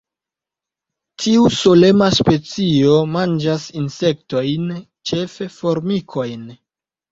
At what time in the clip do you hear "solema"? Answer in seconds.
1.57-2.07